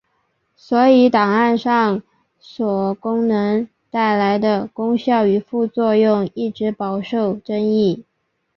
[0.55, 2.01] 所以档案上
[2.39, 8.03] 锁功能带来的功效与副作用一直饱受争议。